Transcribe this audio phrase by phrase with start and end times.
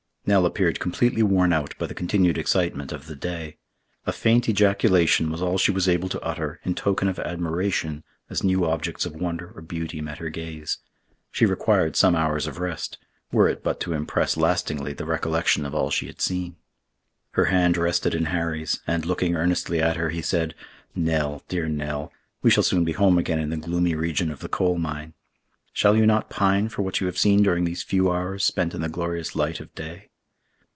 [0.23, 3.57] Nell appeared completely worn out by the continued excitement of the day.
[4.05, 8.43] A faint ejaculation was all she was able to utter in token of admiration as
[8.43, 10.77] new objects of wonder or beauty met her gaze.
[11.31, 12.99] She required some hours of rest,
[13.31, 16.55] were it but to impress lastingly the recollection of all she had seen.
[17.31, 20.53] Her hand rested in Harry's, and, looking earnestly at her, he said,
[20.93, 22.13] "Nell, dear Nell,
[22.43, 25.15] we shall soon be home again in the gloomy region of the coal mine.
[25.73, 28.81] Shall you not pine for what you have seen during these few hours spent in
[28.81, 30.09] the glorious light of day?"